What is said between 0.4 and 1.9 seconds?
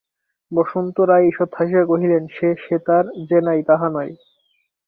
বসন্ত রায় ঈষৎ হাসিয়া